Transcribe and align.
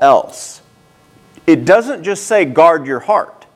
else. 0.00 0.62
It 1.46 1.64
doesn't 1.64 2.02
just 2.02 2.26
say 2.26 2.44
guard 2.44 2.86
your 2.86 3.00
heart. 3.00 3.46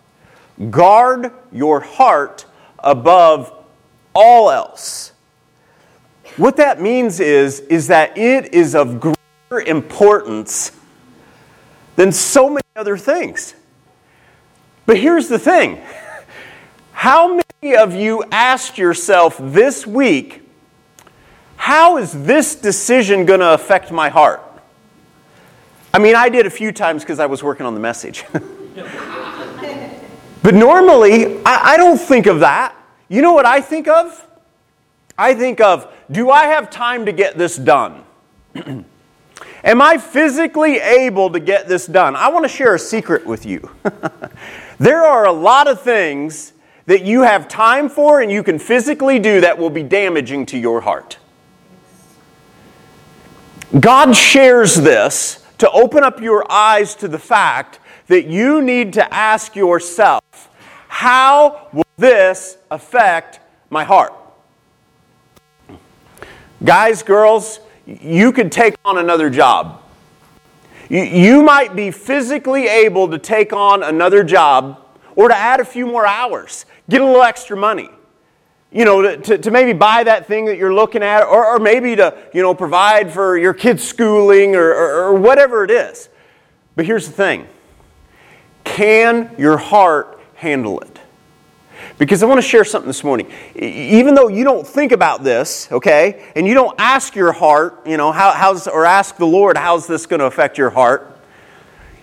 Guard 0.71 1.33
your 1.51 1.81
heart 1.81 2.47
above 2.79 3.53
all 4.15 4.51
else. 4.51 5.13
What 6.37 6.57
that 6.57 6.81
means 6.81 7.21
is, 7.21 7.61
is 7.61 7.89
that 7.89 8.17
it 8.17 8.55
is 8.55 8.75
of 8.75 9.01
greater 9.01 9.61
importance 9.67 10.73
than 11.97 12.13
so 12.13 12.49
many 12.49 12.63
other 12.75 12.97
things. 12.97 13.55
But 14.87 14.99
here's 14.99 15.29
the 15.29 15.39
thing 15.39 15.83
how 16.93 17.29
many 17.29 17.77
of 17.77 17.95
you 17.95 18.25
asked 18.31 18.79
yourself 18.79 19.37
this 19.39 19.87
week, 19.87 20.43
how 21.57 21.99
is 21.99 22.25
this 22.25 22.55
decision 22.55 23.25
going 23.25 23.41
to 23.41 23.55
affect 23.55 23.93
my 23.93 24.09
heart? 24.09 24.43
I 25.95 25.99
mean, 25.99 26.15
I 26.15 26.29
did 26.29 26.47
a 26.47 26.51
few 26.51 26.73
times 26.73 27.03
because 27.03 27.19
I 27.19 27.27
was 27.27 27.43
working 27.43 27.67
on 27.67 27.75
the 27.75 27.81
message. 27.81 28.25
but 30.43 30.55
normally, 30.55 31.37
I, 31.45 31.73
I, 31.73 31.77
don't 31.77 31.99
think 31.99 32.27
of 32.27 32.41
that. 32.41 32.75
You 33.09 33.21
know 33.21 33.35
what 33.35 33.45
I 33.45 33.61
think 33.61 33.89
of? 33.89 34.27
I 35.19 35.35
think 35.35 35.61
of, 35.61 35.93
do 36.11 36.31
I 36.31 36.47
have 36.47 36.71
time 36.71 37.05
to 37.07 37.13
get 37.13 37.37
this 37.37 37.57
done? 37.57 38.05
Am 39.65 39.83
I 39.83 39.99
physically 39.99 40.79
able 40.79 41.31
to 41.31 41.39
get 41.39 41.69
this 41.69 41.87
done? 41.87 42.17
I 42.17 42.29
want 42.29 42.45
to 42.45 42.49
share 42.49 42.75
a 42.75 42.79
secret 42.79 43.27
with 43.27 43.45
you. 43.45 43.71
there 44.79 45.05
are 45.05 45.27
a 45.27 45.33
lot 45.33 45.69
of 45.69 45.83
things 45.83 46.55
that 46.87 47.05
you 47.05 47.23
have 47.23 47.49
time 47.49 47.89
for 47.89 48.23
and 48.23 48.33
you 48.33 48.43
can 48.43 48.59
physically 48.59 49.19
do 49.19 49.43
that 49.43 49.59
will 49.59 49.71
be 49.71 49.83
damaging 49.83 50.47
to 50.47 50.59
your 50.59 50.81
heart. 50.81 51.19
God 53.79 54.17
shares 54.17 54.75
this 54.75 55.42
to 55.63 55.71
open 55.71 56.03
up 56.03 56.21
your 56.21 56.45
eyes 56.51 56.97
to 56.97 57.07
the 57.07 57.21
fact 57.21 57.79
that 58.09 58.27
you 58.27 58.61
need 58.61 58.95
to 58.95 59.15
ask 59.15 59.55
yourself, 59.55 60.51
how 60.89 61.69
will 61.73 61.87
this 61.97 62.59
affect 62.69 63.39
my 63.71 63.85
heart? 63.85 64.13
Guys, 66.65 67.05
girls, 67.05 67.61
you 67.87 68.33
could 68.33 68.51
take 68.51 68.75
on 68.85 68.99
another 68.99 69.31
job. 69.31 69.81
You, 70.89 71.45
might 71.45 71.77
be 71.77 71.93
physically 71.93 72.67
able 72.67 73.09
to 73.11 73.19
take 73.19 73.53
on 73.53 73.85
another 73.85 74.25
job 74.25 74.85
or 75.15 75.29
to 75.29 75.37
add 75.37 75.61
a 75.61 75.65
few 75.65 75.87
more 75.87 76.05
hours, 76.05 76.67
get 76.91 77.01
a 77.01 77.05
little 77.05 77.23
extra 77.23 77.57
money. 77.57 77.89
You 78.73 78.85
know, 78.85 79.17
to, 79.17 79.39
to 79.39 79.51
maybe 79.51 79.75
buy 79.75 80.05
that 80.05 80.27
thing 80.27 80.47
that 80.47 80.57
you're 80.57 80.73
looking 80.73 81.03
at, 81.03 81.25
or, 81.25 81.45
or 81.47 81.59
maybe 81.59 81.95
to, 81.97 82.17
you 82.33 82.41
know, 82.41 82.55
provide 82.55 83.13
for 83.13 83.37
your 83.37 83.53
kids' 83.53 83.85
schooling 83.85 84.57
or, 84.57 84.71
or, 84.71 85.05
or 85.05 85.15
whatever 85.15 85.63
it 85.63 85.71
is. 85.71 86.09
But 86.75 86.87
here's 86.87 87.07
the 87.07 87.13
thing 87.13 87.47
can 88.65 89.35
your 89.39 89.59
heart 89.59 90.19
handle 90.35 90.81
it? 90.81 90.99
Because 91.99 92.23
I 92.23 92.27
want 92.27 92.39
to 92.39 92.47
share 92.47 92.65
something 92.65 92.89
this 92.89 93.05
morning. 93.05 93.31
Even 93.55 94.15
though 94.15 94.29
you 94.29 94.45
don't 94.45 94.67
think 94.67 94.93
about 94.93 95.23
this, 95.23 95.71
okay, 95.71 96.33
and 96.35 96.47
you 96.47 96.55
don't 96.55 96.75
ask 96.79 97.15
your 97.15 97.33
heart, 97.33 97.87
you 97.87 97.97
know, 97.97 98.13
how, 98.13 98.33
how's, 98.33 98.67
or 98.67 98.85
ask 98.85 99.17
the 99.17 99.27
Lord, 99.27 99.57
how's 99.57 99.87
this 99.87 100.07
going 100.07 100.21
to 100.21 100.27
affect 100.27 100.59
your 100.59 100.71
heart? 100.71 101.19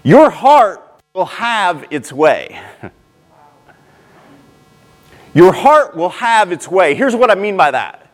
Your 0.03 0.30
heart 0.30 1.02
will 1.14 1.25
have 1.25 1.86
its 1.90 2.14
way. 2.14 2.62
Your 5.39 5.53
heart 5.53 5.95
will 5.95 6.09
have 6.09 6.51
its 6.51 6.67
way. 6.67 6.95
Here's 6.95 7.15
what 7.15 7.31
I 7.31 7.35
mean 7.35 7.55
by 7.55 7.71
that. 7.71 8.11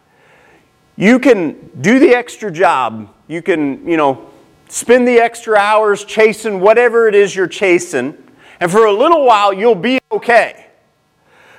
You 0.95 1.17
can 1.17 1.71
do 1.81 1.97
the 1.97 2.09
extra 2.09 2.51
job. 2.51 3.11
You 3.27 3.41
can, 3.41 3.87
you 3.87 3.97
know, 3.97 4.29
spend 4.69 5.07
the 5.07 5.17
extra 5.17 5.57
hours 5.57 6.05
chasing 6.05 6.59
whatever 6.59 7.07
it 7.07 7.15
is 7.15 7.35
you're 7.35 7.47
chasing, 7.47 8.15
and 8.59 8.69
for 8.69 8.85
a 8.85 8.93
little 8.93 9.25
while 9.25 9.51
you'll 9.51 9.73
be 9.73 9.97
okay. 10.11 10.67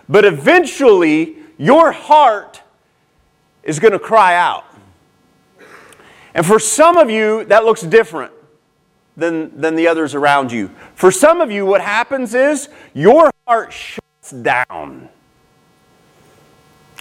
But 0.09 0.25
eventually, 0.25 1.39
your 1.59 1.91
heart 1.91 2.63
is 3.65 3.81
going 3.81 3.93
to 3.93 3.99
cry 3.99 4.37
out. 4.37 4.67
And 6.33 6.47
for 6.47 6.61
some 6.61 6.97
of 6.97 7.11
you, 7.11 7.45
that 7.47 7.65
looks 7.65 7.83
different 7.83 8.33
than, 9.17 9.61
than 9.61 9.75
the 9.75 9.89
others 9.89 10.15
around 10.15 10.53
you. 10.53 10.71
For 10.95 11.11
some 11.11 11.41
of 11.41 11.51
you, 11.51 11.67
what 11.67 11.81
happens 11.81 12.35
is 12.35 12.69
your 12.95 13.33
heart 13.49 13.73
shuts 13.73 14.31
down. 14.31 15.09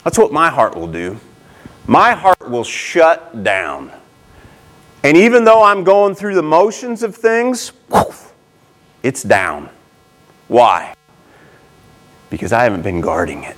That's 0.05 0.17
what 0.17 0.31
my 0.31 0.49
heart 0.49 0.75
will 0.75 0.87
do. 0.87 1.19
My 1.85 2.13
heart 2.13 2.49
will 2.49 2.63
shut 2.63 3.43
down. 3.43 3.91
And 5.03 5.17
even 5.17 5.43
though 5.43 5.61
I'm 5.61 5.83
going 5.83 6.15
through 6.15 6.35
the 6.35 6.41
motions 6.41 7.03
of 7.03 7.13
things, 7.13 7.73
it's 9.03 9.21
down. 9.23 9.69
Why? 10.47 10.95
because 12.29 12.51
I 12.51 12.63
haven't 12.63 12.81
been 12.81 13.01
guarding 13.01 13.43
it. 13.43 13.57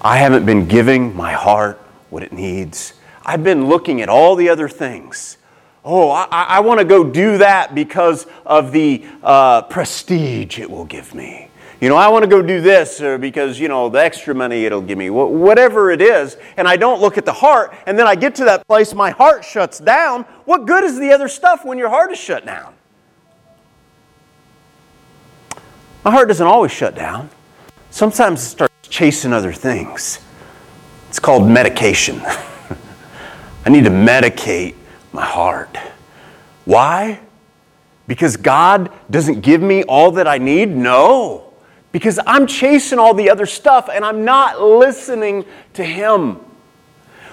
I 0.00 0.18
haven't 0.18 0.46
been 0.46 0.66
giving 0.66 1.14
my 1.14 1.32
heart 1.32 1.78
what 2.08 2.22
it 2.22 2.32
needs. 2.32 2.94
I've 3.24 3.44
been 3.44 3.68
looking 3.68 4.00
at 4.00 4.08
all 4.08 4.36
the 4.36 4.48
other 4.48 4.68
things. 4.68 5.36
Oh, 5.84 6.10
I, 6.10 6.26
I 6.30 6.60
want 6.60 6.80
to 6.80 6.84
go 6.84 7.04
do 7.04 7.38
that 7.38 7.74
because 7.74 8.26
of 8.44 8.72
the 8.72 9.04
uh, 9.22 9.62
prestige 9.62 10.58
it 10.58 10.70
will 10.70 10.84
give 10.84 11.14
me. 11.14 11.49
You 11.80 11.88
know, 11.88 11.96
I 11.96 12.08
want 12.08 12.24
to 12.24 12.28
go 12.28 12.42
do 12.42 12.60
this 12.60 13.00
uh, 13.00 13.16
because, 13.16 13.58
you 13.58 13.66
know, 13.66 13.88
the 13.88 13.98
extra 13.98 14.34
money 14.34 14.66
it'll 14.66 14.82
give 14.82 14.98
me, 14.98 15.08
whatever 15.08 15.90
it 15.90 16.02
is, 16.02 16.36
and 16.58 16.68
I 16.68 16.76
don't 16.76 17.00
look 17.00 17.16
at 17.16 17.24
the 17.24 17.32
heart, 17.32 17.74
and 17.86 17.98
then 17.98 18.06
I 18.06 18.14
get 18.14 18.34
to 18.34 18.44
that 18.44 18.66
place, 18.66 18.92
my 18.92 19.10
heart 19.10 19.46
shuts 19.46 19.78
down. 19.78 20.24
What 20.44 20.66
good 20.66 20.84
is 20.84 20.98
the 20.98 21.10
other 21.10 21.26
stuff 21.26 21.64
when 21.64 21.78
your 21.78 21.88
heart 21.88 22.12
is 22.12 22.18
shut 22.18 22.44
down? 22.44 22.74
My 26.04 26.10
heart 26.10 26.28
doesn't 26.28 26.46
always 26.46 26.70
shut 26.70 26.94
down. 26.94 27.30
Sometimes 27.90 28.42
it 28.42 28.48
starts 28.48 28.88
chasing 28.88 29.32
other 29.32 29.52
things. 29.52 30.18
It's 31.08 31.18
called 31.18 31.48
medication. 31.48 32.20
I 33.64 33.70
need 33.70 33.84
to 33.84 33.90
medicate 33.90 34.74
my 35.12 35.24
heart. 35.24 35.78
Why? 36.66 37.20
Because 38.06 38.36
God 38.36 38.92
doesn't 39.10 39.40
give 39.40 39.62
me 39.62 39.82
all 39.84 40.10
that 40.12 40.28
I 40.28 40.36
need? 40.36 40.68
No. 40.68 41.49
Because 41.92 42.20
I'm 42.26 42.46
chasing 42.46 42.98
all 42.98 43.14
the 43.14 43.30
other 43.30 43.46
stuff 43.46 43.88
and 43.92 44.04
I'm 44.04 44.24
not 44.24 44.60
listening 44.60 45.44
to 45.74 45.84
Him. 45.84 46.38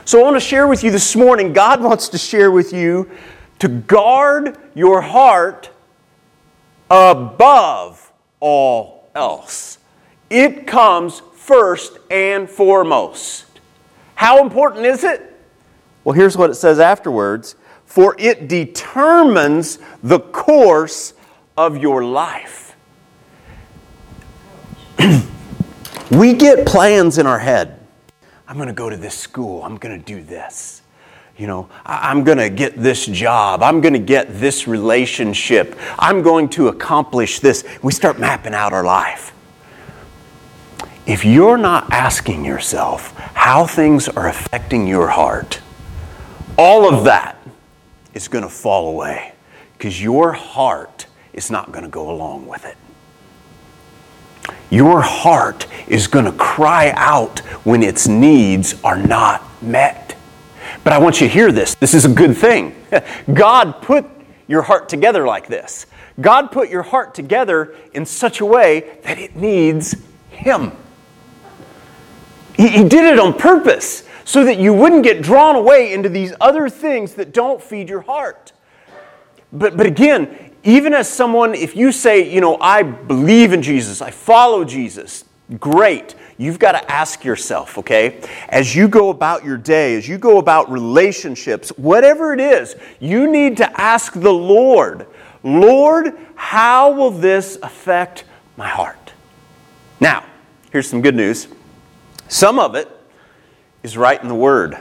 So 0.06 0.20
I 0.20 0.24
want 0.24 0.36
to 0.36 0.40
share 0.40 0.68
with 0.68 0.84
you 0.84 0.92
this 0.92 1.16
morning, 1.16 1.54
God 1.54 1.82
wants 1.82 2.10
to 2.10 2.18
share 2.18 2.50
with 2.52 2.74
you 2.74 3.10
to 3.60 3.68
guard 3.68 4.58
your 4.74 5.02
heart 5.02 5.70
above 6.90 8.12
all 8.40 9.10
else. 9.14 9.80
It 10.30 10.66
comes 10.66 11.22
first 11.36 11.98
and 12.10 12.50
foremost. 12.50 13.46
How 14.16 14.42
important 14.42 14.86
is 14.86 15.04
it? 15.04 15.34
Well, 16.04 16.14
here's 16.14 16.38
what 16.38 16.50
it 16.50 16.56
says 16.56 16.80
afterwards 16.80 17.56
for 17.88 18.16
it 18.20 18.48
determines 18.48 19.80
the 20.04 20.20
course 20.20 21.14
of 21.56 21.78
your 21.78 22.04
life. 22.04 22.67
We 26.12 26.34
get 26.34 26.66
plans 26.66 27.18
in 27.18 27.28
our 27.28 27.40
head. 27.40 27.80
I'm 28.48 28.56
going 28.56 28.68
to 28.68 28.74
go 28.74 28.90
to 28.90 28.98
this 28.98 29.16
school. 29.16 29.64
I'm 29.64 29.78
going 29.78 30.00
to 30.00 30.06
do 30.06 30.24
this. 30.24 30.82
You 31.38 31.48
know, 31.48 31.70
I'm 31.86 32.24
going 32.24 32.40
to 32.40 32.50
get 32.50 32.78
this 32.78 33.06
job. 33.06 33.62
I'm 33.62 33.82
going 33.82 33.94
to 33.94 34.00
get 34.00 34.40
this 34.40 34.68
relationship. 34.68 35.78
I'm 36.00 36.22
going 36.24 36.50
to 36.50 36.70
accomplish 36.70 37.40
this. 37.40 37.64
We 37.84 37.92
start 37.92 38.20
mapping 38.20 38.54
out 38.54 38.74
our 38.74 38.84
life 38.84 39.34
if 41.08 41.24
you're 41.24 41.58
not 41.58 41.92
asking 41.92 42.44
yourself 42.44 43.14
how 43.34 43.66
things 43.66 44.10
are 44.10 44.28
affecting 44.28 44.86
your 44.86 45.08
heart, 45.08 45.62
all 46.58 46.94
of 46.94 47.06
that 47.06 47.38
is 48.14 48.28
going 48.28 48.44
to 48.44 48.50
fall 48.50 48.90
away 48.90 49.34
because 49.78 50.02
your 50.02 50.34
heart 50.34 51.06
is 51.32 51.50
not 51.50 51.72
going 51.72 51.86
to 51.86 51.90
go 51.90 52.12
along 52.12 52.46
with 52.46 52.66
it. 52.66 52.76
Your 54.70 55.02
heart 55.02 55.68
is 55.88 56.08
going 56.08 56.26
to 56.26 56.32
cry 56.32 56.92
out 56.96 57.40
when 57.66 57.84
its 57.84 58.08
needs 58.08 58.82
are 58.84 58.98
not 58.98 59.44
met. 59.62 60.16
But 60.84 60.94
I 60.94 61.00
want 61.00 61.22
you 61.22 61.28
to 61.28 61.34
hear 61.34 61.52
this. 61.52 61.76
This 61.76 61.94
is 61.94 62.06
a 62.06 62.10
good 62.10 62.36
thing. 62.36 62.76
God 63.34 63.82
put 63.82 64.06
your 64.48 64.62
heart 64.62 64.90
together 64.90 65.26
like 65.26 65.48
this. 65.48 65.86
God 66.20 66.52
put 66.52 66.70
your 66.70 66.84
heart 66.84 67.14
together 67.14 67.76
in 67.94 68.06
such 68.06 68.40
a 68.40 68.46
way 68.46 69.00
that 69.04 69.20
it 69.20 69.36
needs 69.36 69.96
Him. 70.30 70.72
He, 72.56 72.70
he 72.70 72.84
did 72.84 73.06
it 73.06 73.20
on 73.20 73.34
purpose 73.34 74.04
so 74.26 74.44
that 74.44 74.58
you 74.60 74.74
wouldn't 74.74 75.04
get 75.04 75.22
drawn 75.22 75.56
away 75.56 75.94
into 75.94 76.10
these 76.10 76.34
other 76.42 76.70
things 76.70 77.14
that 77.14 77.34
don't 77.34 77.62
feed 77.62 77.88
your 77.88 78.02
heart. 78.02 78.52
But, 79.54 79.78
but 79.78 79.86
again, 79.86 80.47
even 80.68 80.94
as 80.94 81.10
someone, 81.10 81.56
if 81.56 81.78
you 81.78 81.94
say, 81.94 82.30
you 82.30 82.42
know, 82.42 82.58
I 82.60 82.84
believe 82.84 83.54
in 83.54 83.62
Jesus, 83.62 84.02
I 84.02 84.12
follow 84.12 84.66
Jesus, 84.66 85.24
great. 85.62 86.14
You've 86.38 86.60
got 86.60 86.74
to 86.74 86.92
ask 86.92 87.24
yourself, 87.24 87.78
okay, 87.78 88.20
as 88.50 88.76
you 88.76 88.90
go 88.90 89.10
about 89.10 89.46
your 89.46 89.56
day, 89.56 89.96
as 89.96 90.10
you 90.10 90.18
go 90.18 90.40
about 90.40 90.70
relationships, 90.70 91.70
whatever 91.78 92.34
it 92.34 92.42
is, 92.42 92.76
you 93.00 93.32
need 93.32 93.56
to 93.58 93.82
ask 93.82 94.12
the 94.12 94.34
Lord, 94.34 95.08
Lord, 95.42 96.18
how 96.36 96.92
will 96.92 97.12
this 97.12 97.58
affect 97.64 98.26
my 98.58 98.68
heart? 98.68 99.14
Now, 100.02 100.26
here's 100.70 100.90
some 100.90 101.02
good 101.02 101.16
news. 101.16 101.48
Some 102.28 102.60
of 102.60 102.76
it 102.76 102.90
is 103.84 103.96
right 103.96 104.22
in 104.22 104.28
the 104.28 104.36
Word. 104.36 104.78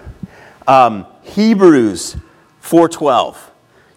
Um, 0.66 1.06
Hebrews 1.22 2.16
4:12. 2.60 3.36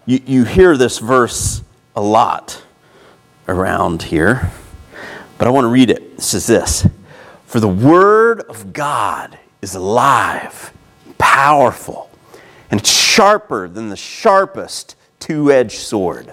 You, 0.06 0.22
you 0.24 0.44
hear 0.44 0.78
this 0.78 1.00
verse 1.00 1.64
a 2.00 2.02
lot 2.02 2.64
around 3.50 4.04
here, 4.04 4.50
but 5.38 5.50
I 5.50 5.52
want 5.52 5.66
to 5.66 5.70
read 5.70 5.90
it. 5.90 6.02
It 6.14 6.22
says 6.22 6.48
this 6.48 6.88
For 7.46 7.60
the 7.60 7.68
Word 7.68 8.40
of 8.44 8.72
God 8.72 9.38
is 9.62 9.76
alive, 9.76 10.72
powerful, 11.18 12.10
and 12.72 12.88
sharper 12.88 13.68
than 13.68 13.90
the 13.90 13.98
sharpest 13.98 14.96
two 15.20 15.52
edged 15.52 15.78
sword, 15.80 16.32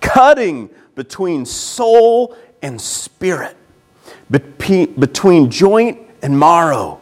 cutting 0.00 0.70
between 0.94 1.44
soul 1.44 2.34
and 2.62 2.80
spirit, 2.80 3.54
between 4.30 5.50
joint 5.50 5.98
and 6.22 6.40
marrow. 6.40 7.00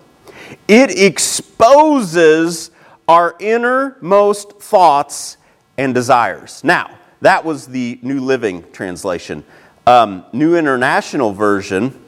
It 0.66 0.98
exposes 0.98 2.72
our 3.06 3.36
innermost 3.38 4.58
thoughts 4.58 5.36
and 5.78 5.94
desires. 5.94 6.64
Now, 6.64 6.96
that 7.20 7.44
was 7.44 7.66
the 7.66 7.98
New 8.02 8.20
Living 8.20 8.64
Translation. 8.72 9.44
Um, 9.86 10.24
New 10.32 10.56
International 10.56 11.32
Version, 11.32 11.98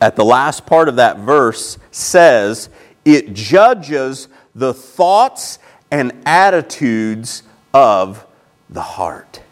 at 0.00 0.16
the 0.16 0.24
last 0.24 0.66
part 0.66 0.88
of 0.88 0.96
that 0.96 1.18
verse, 1.18 1.78
says, 1.90 2.70
It 3.04 3.34
judges 3.34 4.28
the 4.54 4.72
thoughts 4.72 5.58
and 5.90 6.22
attitudes 6.24 7.42
of 7.74 8.26
the 8.70 8.80
heart. 8.80 9.42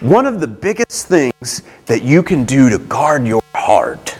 One 0.00 0.26
of 0.26 0.40
the 0.40 0.46
biggest 0.46 1.08
things 1.08 1.62
that 1.86 2.02
you 2.02 2.22
can 2.22 2.44
do 2.44 2.70
to 2.70 2.78
guard 2.78 3.26
your 3.26 3.42
heart 3.54 4.18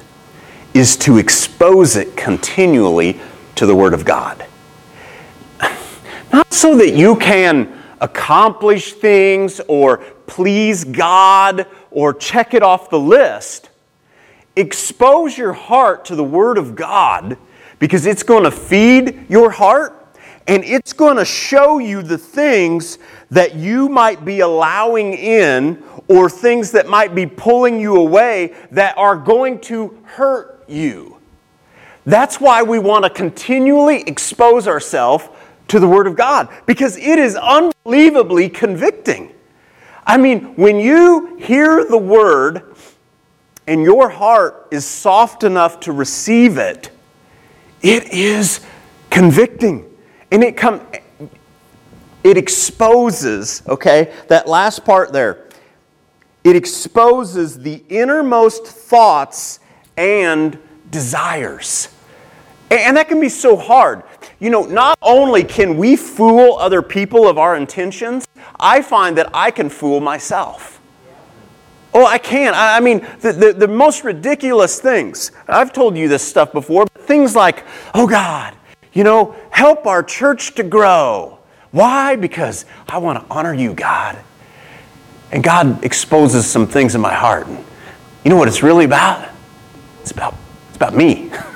is 0.73 0.97
to 0.97 1.19
expose 1.19 1.95
it 1.95 2.17
continually 2.17 3.21
to 3.55 3.67
the 3.67 3.75
Word 3.75 3.95
of 3.95 4.05
God. 4.05 4.45
Not 6.33 6.53
so 6.53 6.77
that 6.77 6.95
you 6.95 7.17
can 7.17 7.84
accomplish 8.05 8.93
things 8.93 9.61
or 9.67 9.99
please 10.27 10.85
God 10.85 11.67
or 11.91 12.13
check 12.13 12.53
it 12.55 12.63
off 12.63 12.91
the 12.91 12.99
list. 12.99 13.71
Expose 14.57 15.37
your 15.37 15.55
heart 15.55 16.05
to 16.07 16.15
the 16.15 16.23
Word 16.23 16.59
of 16.59 16.77
God 16.77 17.39
because 17.79 18.07
it's 18.07 18.23
going 18.23 18.45
to 18.45 18.51
feed 18.51 19.27
your 19.29 19.51
heart 19.51 20.01
and 20.47 20.63
it's 20.65 20.93
going 20.93 21.17
to 21.17 21.25
show 21.25 21.79
you 21.79 22.03
the 22.03 22.19
things 22.19 22.99
that 23.31 23.55
you 23.55 23.89
might 23.89 24.25
be 24.25 24.41
allowing 24.41 25.15
in 25.15 25.83
or 26.07 26.29
things 26.29 26.73
that 26.73 26.87
might 26.87 27.15
be 27.15 27.25
pulling 27.25 27.81
you 27.81 27.97
away 27.97 28.55
that 28.71 28.97
are 28.99 29.17
going 29.17 29.59
to 29.59 29.99
hurt 30.05 30.63
you. 30.69 31.19
That's 32.05 32.39
why 32.39 32.63
we 32.63 32.79
want 32.79 33.05
to 33.05 33.11
continually 33.11 34.03
expose 34.03 34.69
ourselves 34.69 35.25
to 35.69 35.81
the 35.81 35.89
Word 35.89 36.07
of 36.07 36.17
God 36.17 36.49
because 36.67 36.97
it 36.97 37.19
is 37.19 37.37
unbelievably 37.37 38.51
convicting. 38.51 39.33
I 40.07 40.19
mean, 40.19 40.55
when 40.57 40.79
you 40.79 41.37
hear 41.37 41.85
the 41.85 41.99
Word 41.99 42.75
and 43.67 43.83
your 43.83 44.11
heart 44.11 44.69
is 44.71 44.85
soft 44.85 45.45
enough 45.45 45.81
to 45.81 45.93
receive 45.93 46.59
it, 46.59 46.91
it 47.83 48.13
is 48.13 48.61
convicting. 49.11 49.91
And 50.31 50.43
it 50.43 50.57
come 50.57 50.81
it 52.25 52.39
exposes, 52.39 53.63
okay? 53.69 54.13
That 54.29 54.49
last 54.49 54.85
part 54.87 55.13
there. 55.13 55.47
It 56.43 56.57
exposes 56.57 57.59
the 57.59 57.85
innermost 57.91 58.67
thoughts 58.67 59.61
and 59.97 60.59
desires. 60.91 61.94
And 62.71 62.97
that 62.97 63.09
can 63.09 63.21
be 63.21 63.29
so 63.29 63.57
hard. 63.57 64.03
You 64.41 64.51
know, 64.51 64.65
not 64.65 64.99
only 65.03 65.45
can 65.45 65.77
we 65.77 65.97
fool 65.97 66.57
other 66.59 66.83
people 66.83 67.29
of 67.29 67.39
our 67.39 67.57
intentions, 67.57 68.27
I 68.59 68.83
find 68.83 69.17
that 69.19 69.31
I 69.35 69.51
can 69.51 69.69
fool 69.69 70.01
myself. 70.01 70.81
Oh, 71.93 72.05
I 72.05 72.19
can. 72.19 72.53
I 72.57 72.81
mean, 72.81 73.07
the, 73.21 73.33
the, 73.33 73.53
the, 73.53 73.69
most 73.69 74.03
ridiculous 74.03 74.81
things. 74.81 75.31
I've 75.47 75.73
told 75.73 75.97
you 75.97 76.09
this 76.09 76.27
stuff 76.27 76.53
before, 76.53 76.87
but 76.93 77.03
things 77.03 77.37
like, 77.37 77.65
oh 77.95 78.09
God, 78.09 78.57
you 78.93 79.05
know, 79.05 79.37
help 79.51 79.87
our 79.87 80.03
church 80.03 80.57
to 80.57 80.65
grow. 80.65 81.39
Why? 81.71 82.17
Because 82.17 82.67
I 82.89 82.99
want 82.99 83.21
to 83.21 83.33
honor 83.33 83.55
you, 83.55 83.75
God. 83.75 84.19
And 85.31 85.43
God 85.43 85.85
exposes 85.85 86.47
some 86.47 86.67
things 86.67 86.97
in 86.97 87.01
my 87.01 87.15
heart. 87.15 87.47
And 87.47 87.65
you 88.25 88.31
know 88.31 88.37
what 88.37 88.49
it's 88.49 88.63
really 88.63 88.85
about? 88.85 89.29
It's 90.01 90.11
about, 90.11 90.35
it's 90.69 90.77
about 90.77 90.97
me. 90.97 91.31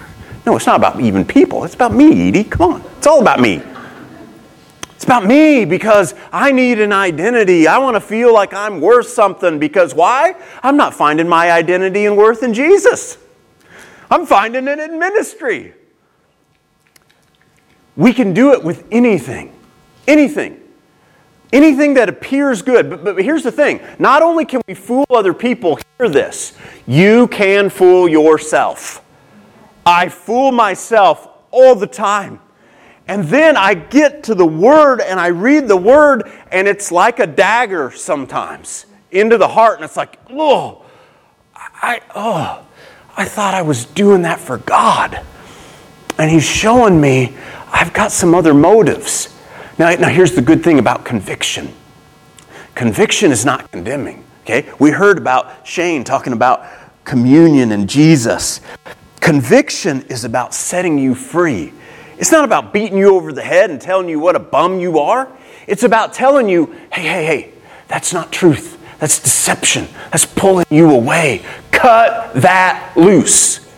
No, 0.49 0.57
it's 0.57 0.65
not 0.65 0.77
about 0.77 0.99
even 0.99 1.27
people. 1.27 1.65
It's 1.65 1.75
about 1.75 1.93
me, 1.93 2.27
Edie. 2.27 2.43
Come 2.43 2.73
on. 2.73 2.85
It's 2.97 3.07
all 3.07 3.21
about 3.21 3.39
me. 3.39 3.61
It's 4.95 5.05
about 5.05 5.27
me 5.27 5.67
because 5.67 6.15
I 6.33 6.53
need 6.53 6.81
an 6.81 6.91
identity. 6.91 7.67
I 7.67 7.77
want 7.77 7.97
to 7.97 8.01
feel 8.01 8.33
like 8.33 8.55
I'm 8.55 8.81
worth 8.81 9.09
something 9.09 9.59
because 9.59 9.95
why? 9.95 10.35
I'm 10.63 10.79
not 10.79 10.95
finding 10.95 11.29
my 11.29 11.53
identity 11.53 12.07
and 12.07 12.17
worth 12.17 12.43
in 12.43 12.55
Jesus. 12.55 13.19
I'm 14.11 14.25
finding 14.25 14.69
it 14.69 14.79
in 14.79 14.99
ministry. 14.99 15.75
We 17.95 18.15
can 18.15 18.33
do 18.33 18.55
it 18.55 18.65
with 18.65 18.87
anything. 18.91 19.55
Anything. 20.07 20.63
Anything 21.53 21.93
that 21.93 22.09
appears 22.09 22.63
good. 22.63 22.89
But, 22.89 23.05
but 23.05 23.23
here's 23.23 23.43
the 23.43 23.53
thing 23.53 23.83
not 23.99 24.23
only 24.23 24.47
can 24.47 24.63
we 24.67 24.73
fool 24.73 25.05
other 25.11 25.35
people, 25.35 25.79
hear 25.99 26.09
this, 26.09 26.57
you 26.87 27.29
can 27.29 27.69
fool 27.69 28.09
yourself. 28.09 29.05
I 29.89 30.09
fool 30.09 30.53
myself 30.53 31.29
all 31.51 31.75
the 31.75 31.87
time. 31.87 32.41
And 33.07 33.25
then 33.25 33.57
I 33.57 33.73
get 33.73 34.23
to 34.25 34.35
the 34.35 34.47
Word 34.47 35.01
and 35.01 35.19
I 35.19 35.29
read 35.29 35.67
the 35.67 35.77
Word, 35.77 36.31
and 36.53 36.69
it's 36.69 36.93
like 36.93 37.21
a 37.21 37.27
dagger 37.27 37.91
sometimes 37.91 38.85
into 39.11 39.39
the 39.39 39.49
heart. 39.49 39.77
And 39.77 39.85
it's 39.85 39.97
like, 39.97 40.19
oh, 40.31 40.85
I, 41.57 42.03
oh, 42.15 42.67
I 43.17 43.25
thought 43.25 43.55
I 43.55 43.63
was 43.63 43.87
doing 43.87 44.23
that 44.23 44.39
for 44.39 44.59
God. 44.59 45.25
And 46.19 46.31
He's 46.31 46.45
showing 46.45 47.01
me 47.01 47.35
I've 47.73 47.93
got 47.93 48.13
some 48.13 48.35
other 48.35 48.53
motives. 48.53 49.35
Now, 49.79 49.95
now 49.95 50.09
here's 50.09 50.33
the 50.33 50.43
good 50.43 50.63
thing 50.63 50.79
about 50.79 51.05
conviction 51.05 51.75
conviction 52.75 53.33
is 53.33 53.45
not 53.45 53.71
condemning. 53.73 54.25
Okay? 54.43 54.71
We 54.79 54.91
heard 54.91 55.19
about 55.19 55.67
Shane 55.67 56.05
talking 56.05 56.33
about 56.33 56.65
communion 57.05 57.73
and 57.73 57.89
Jesus. 57.89 58.61
Conviction 59.29 60.01
is 60.09 60.25
about 60.25 60.55
setting 60.55 60.97
you 60.97 61.15
free. 61.15 61.71
It's 62.17 62.33
not 62.33 62.47
about 62.47 62.73
beating 62.73 62.97
you 62.97 63.15
over 63.15 63.31
the 63.31 63.43
head 63.43 63.71
and 63.71 63.79
telling 63.79 64.09
you 64.09 64.19
what 64.19 64.35
a 64.35 64.39
bum 64.39 64.81
you 64.81 65.01
are. 65.01 65.29
It's 65.67 65.83
about 65.83 66.15
telling 66.15 66.49
you, 66.49 66.75
hey, 66.91 67.03
hey, 67.03 67.27
hey, 67.27 67.53
that's 67.89 68.15
not 68.15 68.33
truth. 68.33 68.79
That's 69.01 69.21
deception. 69.21 69.87
That's 70.13 70.25
pulling 70.25 70.65
you 70.71 70.93
away. 70.93 71.45
Cut 71.73 72.33
that 72.37 72.95
loose. 72.97 73.69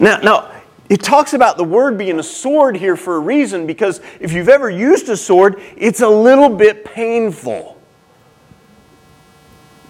Now, 0.00 0.18
now, 0.24 0.60
it 0.88 1.00
talks 1.00 1.34
about 1.34 1.56
the 1.56 1.62
word 1.62 1.96
being 1.96 2.18
a 2.18 2.24
sword 2.24 2.76
here 2.76 2.96
for 2.96 3.14
a 3.14 3.20
reason 3.20 3.68
because 3.68 4.00
if 4.18 4.32
you've 4.32 4.48
ever 4.48 4.68
used 4.68 5.08
a 5.08 5.16
sword, 5.16 5.62
it's 5.76 6.00
a 6.00 6.08
little 6.08 6.48
bit 6.48 6.84
painful. 6.84 7.80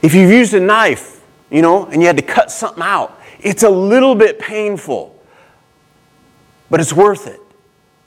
If 0.03 0.13
you've 0.13 0.31
used 0.31 0.53
a 0.53 0.61
knife, 0.61 1.25
you 1.51 1.63
know, 1.63 1.87
and 1.87 2.03
you 2.03 2.07
had 2.07 2.19
to 2.19 2.23
cut 2.23 2.51
something 2.51 2.83
out, 2.83 3.19
it's 3.43 3.63
a 3.63 3.71
little 3.71 4.15
bit 4.15 4.39
painful, 4.39 5.19
but 6.69 6.81
it's 6.81 6.93
worth 6.93 7.27
it. 7.27 7.41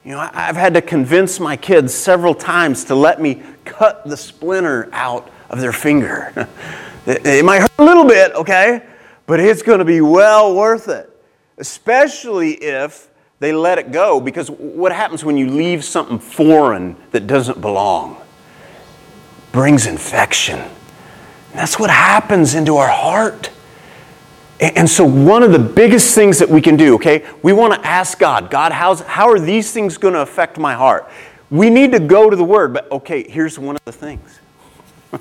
You 0.03 0.11
know, 0.11 0.29
I've 0.33 0.55
had 0.55 0.73
to 0.73 0.81
convince 0.81 1.39
my 1.39 1.55
kids 1.55 1.93
several 1.93 2.35
times 2.35 2.85
to 2.85 2.95
let 2.95 3.21
me 3.21 3.41
cut 3.63 4.05
the 4.05 4.17
splinter 4.17 4.89
out 4.91 5.31
of 5.49 5.61
their 5.61 5.71
finger. 5.71 6.33
it 7.05 7.45
might 7.45 7.61
hurt 7.61 7.71
a 7.77 7.83
little 7.83 8.05
bit, 8.05 8.33
okay? 8.33 8.85
But 9.25 9.39
it's 9.39 9.61
going 9.61 9.79
to 9.79 9.85
be 9.85 10.01
well 10.01 10.55
worth 10.55 10.89
it, 10.89 11.09
especially 11.57 12.55
if 12.55 13.09
they 13.39 13.53
let 13.53 13.77
it 13.79 13.93
go. 13.93 14.19
Because 14.19 14.51
what 14.51 14.91
happens 14.91 15.23
when 15.23 15.37
you 15.37 15.49
leave 15.49 15.85
something 15.85 16.19
foreign 16.19 16.97
that 17.11 17.25
doesn't 17.25 17.61
belong? 17.61 18.17
brings 19.53 19.85
infection. 19.85 20.59
And 20.59 20.73
that's 21.53 21.79
what 21.79 21.89
happens 21.89 22.55
into 22.55 22.75
our 22.75 22.89
heart. 22.89 23.49
And 24.63 24.89
so, 24.89 25.03
one 25.03 25.43
of 25.43 25.51
the 25.51 25.59
biggest 25.59 26.15
things 26.15 26.39
that 26.39 26.47
we 26.47 26.61
can 26.61 26.77
do, 26.77 26.95
okay, 26.95 27.27
we 27.41 27.51
want 27.51 27.73
to 27.73 27.85
ask 27.85 28.17
God, 28.17 28.49
God, 28.49 28.71
how's, 28.71 29.01
how 29.01 29.29
are 29.29 29.37
these 29.37 29.73
things 29.73 29.97
going 29.97 30.13
to 30.13 30.21
affect 30.21 30.57
my 30.57 30.73
heart? 30.73 31.09
We 31.49 31.69
need 31.69 31.91
to 31.91 31.99
go 31.99 32.29
to 32.29 32.35
the 32.35 32.45
Word, 32.45 32.73
but 32.73 32.89
okay, 32.89 33.29
here's 33.29 33.59
one 33.59 33.75
of 33.75 33.83
the 33.83 33.91
things. 33.91 34.39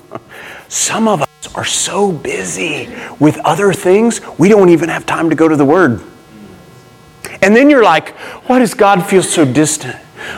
Some 0.69 1.09
of 1.09 1.23
us 1.23 1.55
are 1.55 1.65
so 1.65 2.09
busy 2.09 2.87
with 3.19 3.37
other 3.39 3.73
things, 3.73 4.21
we 4.39 4.47
don't 4.47 4.69
even 4.69 4.87
have 4.87 5.05
time 5.05 5.29
to 5.29 5.35
go 5.35 5.49
to 5.49 5.57
the 5.57 5.65
Word. 5.65 6.01
And 7.41 7.53
then 7.53 7.69
you're 7.69 7.83
like, 7.83 8.11
why 8.47 8.59
does 8.59 8.73
God 8.73 9.05
feel 9.05 9.23
so 9.23 9.43
distant? 9.43 9.97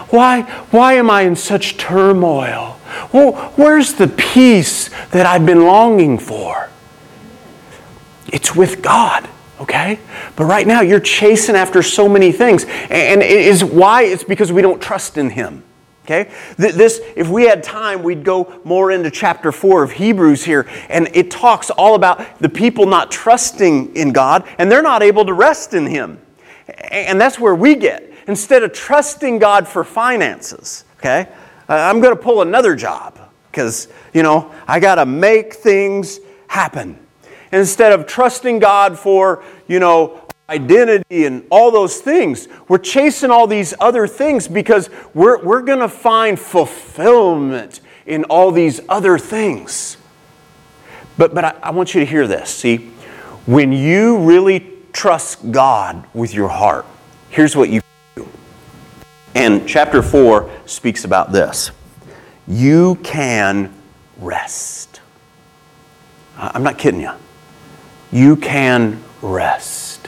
Why, 0.10 0.42
why 0.72 0.94
am 0.94 1.12
I 1.12 1.22
in 1.22 1.36
such 1.36 1.78
turmoil? 1.78 2.80
Well, 3.14 3.34
where's 3.56 3.94
the 3.94 4.08
peace 4.08 4.90
that 5.12 5.28
I've 5.28 5.46
been 5.46 5.66
longing 5.66 6.18
for? 6.18 6.72
It's 8.28 8.56
with 8.56 8.82
God, 8.82 9.28
okay? 9.60 10.00
But 10.36 10.46
right 10.46 10.66
now 10.66 10.82
you're 10.82 11.00
chasing 11.00 11.56
after 11.56 11.82
so 11.84 12.10
many 12.10 12.32
things. 12.32 12.66
And 12.66 13.22
it 13.22 13.30
is 13.30 13.64
why 13.64 14.04
it's 14.04 14.24
because 14.24 14.52
we 14.52 14.62
don't 14.62 14.82
trust 14.82 15.18
in 15.18 15.30
Him. 15.30 15.64
Okay? 16.06 16.30
This, 16.58 17.02
if 17.16 17.28
we 17.30 17.48
had 17.48 17.64
time, 17.64 18.04
we'd 18.04 18.24
go 18.24 18.62
more 18.64 18.92
into 18.92 19.10
chapter 19.10 19.52
4 19.52 19.82
of 19.84 19.92
Hebrews 19.92 20.46
here, 20.46 20.68
and 20.88 21.10
it 21.14 21.32
talks 21.32 21.72
all 21.72 21.96
about 21.96 22.40
the 22.40 22.50
people 22.50 22.86
not 22.86 23.10
trusting 23.10 23.96
in 23.96 24.14
God, 24.14 24.48
and 24.60 24.72
they're 24.72 24.84
not 24.84 25.02
able 25.02 25.26
to 25.26 25.34
rest 25.34 25.74
in 25.74 25.88
Him. 25.88 26.22
And 26.92 27.20
that's 27.20 27.40
where 27.40 27.56
we 27.56 27.76
get. 27.76 28.12
Instead 28.28 28.62
of 28.62 28.72
trusting 28.72 29.40
God 29.40 29.68
for 29.68 29.84
finances, 29.84 30.84
okay? 30.98 31.28
I'm 31.68 32.02
going 32.02 32.16
to 32.16 32.22
pull 32.22 32.42
another 32.42 32.76
job 32.76 33.20
because, 33.50 33.88
you 34.14 34.22
know, 34.22 34.54
I 34.68 34.80
got 34.80 34.96
to 34.96 35.06
make 35.08 35.56
things 35.56 36.20
happen. 36.48 37.00
Instead 37.56 37.94
of 37.94 38.06
trusting 38.06 38.60
God 38.60 39.00
for, 39.00 39.44
you 39.68 39.80
know, 39.80 40.22
identity 40.50 41.26
and 41.26 41.46
all 41.50 41.72
those 41.72 41.98
things. 42.00 42.48
We're 42.68 42.78
chasing 42.78 43.32
all 43.32 43.48
these 43.48 43.74
other 43.80 44.08
things 44.08 44.48
because 44.48 44.90
we're, 45.14 45.44
we're 45.44 45.62
going 45.62 45.80
to 45.80 45.90
find 45.90 46.40
fulfillment 46.40 47.82
in 48.06 48.26
all 48.26 48.52
these 48.52 48.82
other 48.88 49.18
things. 49.18 49.98
But, 51.18 51.34
but 51.34 51.46
I, 51.46 51.56
I 51.64 51.72
want 51.72 51.96
you 51.96 52.02
to 52.02 52.06
hear 52.06 52.28
this. 52.28 52.50
See, 52.50 52.92
when 53.46 53.72
you 53.72 54.20
really 54.20 54.72
trust 54.94 55.52
God 55.52 56.06
with 56.14 56.34
your 56.34 56.50
heart, 56.50 56.86
here's 57.30 57.56
what 57.56 57.70
you 57.70 57.82
do. 58.16 58.28
And 59.34 59.68
chapter 59.68 60.02
4 60.02 60.50
speaks 60.66 61.06
about 61.06 61.32
this 61.32 61.72
you 62.48 62.96
can 63.02 63.74
rest. 64.20 65.02
I'm 66.38 66.62
not 66.62 66.78
kidding 66.78 67.02
you. 67.02 67.12
You 68.16 68.38
can 68.38 69.04
rest. 69.22 70.08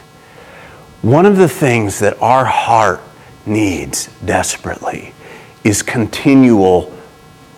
One 1.01 1.25
of 1.25 1.35
the 1.35 1.49
things 1.49 1.99
that 1.99 2.17
our 2.21 2.45
heart 2.45 3.01
needs 3.45 4.07
desperately 4.23 5.13
is 5.65 5.81
continual 5.81 6.97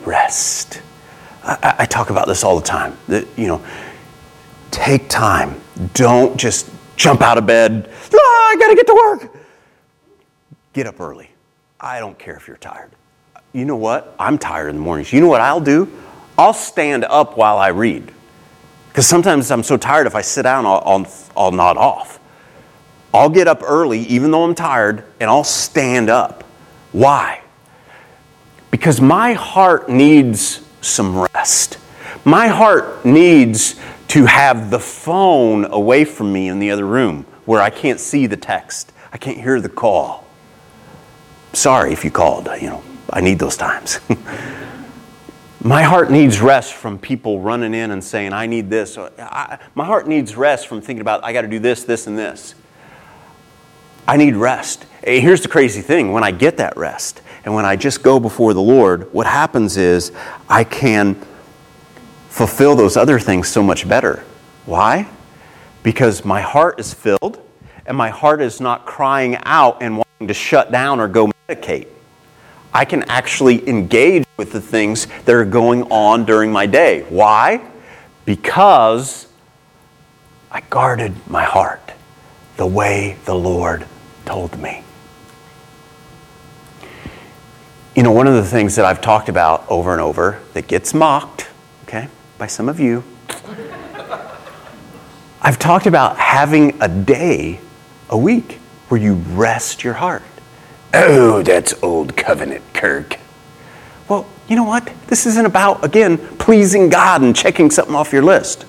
rest. 0.05 0.81
I, 1.43 1.75
I, 1.77 1.85
talk 1.85 2.09
about 2.09 2.25
this 2.25 2.43
all 2.43 2.59
the 2.59 2.65
time. 2.65 2.97
That, 3.09 3.27
you 3.37 3.45
know, 3.45 3.63
take 4.71 5.07
time. 5.07 5.61
Don't 5.93 6.35
just 6.35 6.67
jump 6.95 7.21
out 7.21 7.37
of 7.37 7.45
bed. 7.45 7.87
Ah, 8.11 8.17
I 8.17 8.55
got 8.59 8.69
to 8.69 8.75
get 8.75 8.87
to 8.87 8.95
work. 8.95 9.35
Get 10.73 10.87
up 10.87 10.99
early. 10.99 11.29
I 11.79 11.99
don't 11.99 12.17
care 12.17 12.35
if 12.35 12.47
you're 12.47 12.57
tired. 12.57 12.89
You 13.53 13.65
know 13.65 13.77
what? 13.77 14.15
I'm 14.17 14.39
tired 14.39 14.69
in 14.69 14.77
the 14.77 14.81
mornings. 14.81 15.13
You 15.13 15.21
know 15.21 15.27
what 15.27 15.41
I'll 15.41 15.61
do? 15.61 15.95
I'll 16.39 16.53
stand 16.53 17.05
up 17.05 17.37
while 17.37 17.59
I 17.59 17.67
read. 17.67 18.11
Because 18.89 19.07
sometimes 19.07 19.49
I'm 19.51 19.63
so 19.63 19.77
tired, 19.77 20.07
if 20.07 20.15
I 20.15 20.21
sit 20.21 20.43
down, 20.43 20.65
I'll, 20.65 20.83
I'll, 20.85 21.07
I'll 21.37 21.51
nod 21.51 21.77
off. 21.77 22.19
I'll 23.13 23.29
get 23.29 23.47
up 23.47 23.63
early, 23.63 24.01
even 24.01 24.31
though 24.31 24.43
I'm 24.43 24.55
tired, 24.55 25.03
and 25.19 25.29
I'll 25.29 25.43
stand 25.43 26.09
up. 26.09 26.43
Why? 26.91 27.41
Because 28.71 28.99
my 28.99 29.33
heart 29.33 29.89
needs 29.89 30.61
some 30.81 31.25
rest. 31.33 31.77
My 32.25 32.47
heart 32.47 33.05
needs 33.05 33.79
to 34.09 34.25
have 34.25 34.71
the 34.71 34.79
phone 34.79 35.65
away 35.65 36.03
from 36.05 36.33
me 36.33 36.47
in 36.47 36.59
the 36.59 36.71
other 36.71 36.85
room 36.85 37.25
where 37.45 37.61
I 37.61 37.69
can't 37.69 37.99
see 37.99 38.27
the 38.27 38.37
text, 38.37 38.91
I 39.11 39.17
can't 39.17 39.37
hear 39.37 39.59
the 39.61 39.69
call. 39.69 40.27
Sorry 41.53 41.93
if 41.93 42.03
you 42.05 42.11
called, 42.11 42.47
you 42.61 42.69
know, 42.69 42.83
I 43.09 43.21
need 43.21 43.39
those 43.39 43.57
times. 43.57 43.99
my 45.69 45.83
heart 45.83 46.09
needs 46.09 46.41
rest 46.41 46.73
from 46.73 46.97
people 46.97 47.41
running 47.41 47.75
in 47.75 47.91
and 47.91 48.03
saying, 48.03 48.33
I 48.33 48.47
need 48.47 48.71
this. 48.71 48.97
My 49.75 49.85
heart 49.85 50.07
needs 50.07 50.35
rest 50.35 50.67
from 50.67 50.81
thinking 50.81 51.01
about, 51.01 51.23
I 51.23 51.31
got 51.31 51.43
to 51.43 51.47
do 51.47 51.59
this, 51.59 51.83
this, 51.83 52.07
and 52.07 52.17
this. 52.17 52.55
I 54.07 54.17
need 54.17 54.35
rest. 54.35 54.87
Eh, 55.03 55.19
here's 55.19 55.41
the 55.41 55.47
crazy 55.47 55.81
thing 55.81 56.11
when 56.11 56.23
I 56.23 56.31
get 56.31 56.57
that 56.57 56.75
rest 56.75 57.21
and 57.45 57.53
when 57.53 57.65
I 57.65 57.75
just 57.75 58.01
go 58.01 58.19
before 58.19 58.55
the 58.55 58.61
Lord, 58.61 59.13
what 59.13 59.27
happens 59.27 59.77
is 59.77 60.11
I 60.49 60.63
can 60.63 61.13
fulfill 62.29 62.75
those 62.75 62.97
other 62.97 63.19
things 63.19 63.47
so 63.47 63.61
much 63.61 63.87
better. 63.87 64.23
Why? 64.65 65.07
Because 65.83 66.25
my 66.25 66.41
heart 66.41 66.79
is 66.79 66.95
filled 66.95 67.39
and 67.85 67.95
my 67.95 68.09
heart 68.09 68.41
is 68.41 68.59
not 68.59 68.87
crying 68.87 69.37
out 69.43 69.83
and 69.83 69.97
wanting 69.97 70.29
to 70.29 70.33
shut 70.33 70.71
down 70.71 70.99
or 70.99 71.07
go 71.07 71.29
medicate. 71.47 71.89
I 72.73 72.85
can 72.85 73.03
actually 73.03 73.67
engage 73.69 74.25
with 74.39 74.51
the 74.53 74.61
things 74.61 75.05
that 75.25 75.35
are 75.35 75.43
going 75.43 75.83
on 75.91 76.23
during 76.23 76.49
my 76.49 76.65
day. 76.65 77.01
Why? 77.09 77.61
Because 78.23 79.27
I 80.49 80.61
guarded 80.61 81.13
my 81.27 81.43
heart 81.43 81.91
the 82.55 82.65
way 82.65 83.17
the 83.25 83.35
Lord 83.35 83.85
told 84.23 84.57
me. 84.57 84.81
You 87.97 88.03
know, 88.03 88.13
one 88.13 88.27
of 88.27 88.33
the 88.33 88.45
things 88.45 88.77
that 88.77 88.85
I've 88.85 89.01
talked 89.01 89.27
about 89.27 89.69
over 89.69 89.91
and 89.91 89.99
over 89.99 90.39
that 90.53 90.69
gets 90.69 90.93
mocked, 90.93 91.49
okay, 91.83 92.07
by 92.37 92.47
some 92.47 92.69
of 92.69 92.79
you, 92.79 93.03
I've 95.41 95.59
talked 95.59 95.85
about 95.85 96.17
having 96.17 96.81
a 96.81 96.87
day 96.87 97.59
a 98.09 98.17
week 98.17 98.53
where 98.87 99.01
you 99.01 99.15
rest 99.15 99.83
your 99.83 99.95
heart. 99.95 100.23
Oh, 100.93 101.43
that's 101.43 101.73
old 101.83 102.15
covenant, 102.15 102.63
Kirk. 102.73 103.18
Well, 104.09 104.27
you 104.47 104.55
know 104.55 104.63
what? 104.63 104.91
This 105.07 105.27
isn't 105.27 105.45
about, 105.45 105.85
again, 105.85 106.17
pleasing 106.37 106.89
God 106.89 107.21
and 107.21 107.35
checking 107.35 107.69
something 107.69 107.95
off 107.95 108.11
your 108.11 108.23
list. 108.23 108.65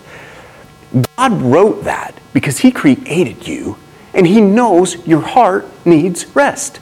God 1.17 1.33
wrote 1.41 1.85
that 1.85 2.15
because 2.33 2.59
He 2.59 2.71
created 2.71 3.49
you 3.49 3.77
and 4.13 4.27
He 4.27 4.41
knows 4.41 5.07
your 5.07 5.23
heart 5.23 5.67
needs 5.87 6.27
rest. 6.37 6.81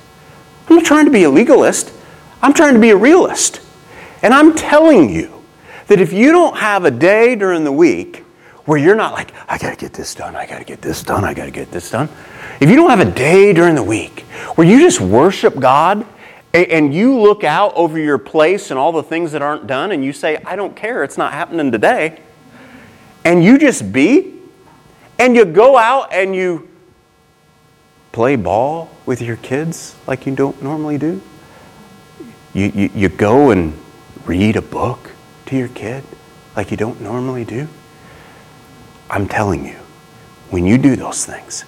I'm 0.69 0.77
not 0.77 0.85
trying 0.85 1.05
to 1.05 1.11
be 1.11 1.23
a 1.23 1.31
legalist, 1.31 1.93
I'm 2.43 2.53
trying 2.53 2.75
to 2.75 2.81
be 2.81 2.91
a 2.91 2.97
realist. 2.97 3.61
And 4.23 4.35
I'm 4.35 4.55
telling 4.55 5.11
you 5.11 5.45
that 5.87 6.01
if 6.01 6.13
you 6.13 6.33
don't 6.33 6.57
have 6.57 6.85
a 6.85 6.91
day 6.91 7.37
during 7.37 7.63
the 7.65 7.73
week 7.73 8.25
where 8.65 8.79
you're 8.79 8.97
not 8.97 9.13
like, 9.13 9.33
I 9.49 9.57
gotta 9.59 9.77
get 9.77 9.93
this 9.93 10.15
done, 10.15 10.35
I 10.35 10.47
gotta 10.47 10.65
get 10.65 10.83
this 10.83 11.03
done, 11.03 11.25
I 11.25 11.33
gotta 11.33 11.51
get 11.53 11.71
this 11.71 11.91
done, 11.91 12.09
if 12.61 12.69
you 12.69 12.77
don't 12.77 12.91
have 12.91 13.01
a 13.01 13.11
day 13.11 13.53
during 13.53 13.77
the 13.77 13.83
week 13.83 14.21
where 14.57 14.67
you 14.67 14.81
just 14.81 15.01
worship 15.01 15.59
God 15.61 16.05
and 16.53 16.95
you 16.95 17.19
look 17.19 17.45
out 17.45 17.75
over 17.75 17.99
your 17.99 18.19
place 18.19 18.71
and 18.71 18.79
all 18.79 18.93
the 18.93 19.03
things 19.03 19.33
that 19.33 19.43
aren't 19.43 19.67
done 19.67 19.93
and 19.93 20.05
you 20.05 20.13
say, 20.13 20.39
I 20.45 20.57
don't 20.57 20.75
care, 20.75 21.05
it's 21.05 21.19
not 21.19 21.33
happening 21.33 21.71
today, 21.71 22.21
and 23.25 23.45
you 23.45 23.59
just 23.59 23.93
be, 23.93 24.35
and 25.19 25.37
you 25.37 25.45
go 25.45 25.77
out 25.77 26.13
and 26.13 26.35
you 26.35 26.69
play 28.13 28.37
ball 28.37 28.91
with 29.05 29.21
your 29.21 29.37
kids 29.37 29.95
like 30.07 30.27
you 30.27 30.35
don't 30.35 30.63
normally 30.63 30.99
do. 30.99 31.21
You, 32.55 32.73
you, 32.75 32.91
you 32.95 33.09
go 33.09 33.51
and 33.51 33.79
read 34.25 34.57
a 34.57 34.63
book 34.63 35.11
to 35.47 35.57
your 35.57 35.69
kid 35.69 36.03
like 36.57 36.71
you 36.71 36.77
don't 36.77 37.01
normally 37.01 37.45
do. 37.45 37.69
I'm 39.11 39.29
telling 39.29 39.65
you, 39.65 39.77
when 40.51 40.67
you 40.67 40.79
do 40.79 40.97
those 40.97 41.25
things, 41.25 41.65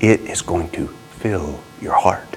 it 0.00 0.20
is 0.22 0.42
going 0.42 0.70
to 0.70 0.88
fill 1.18 1.60
your 1.80 1.94
heart. 1.94 2.36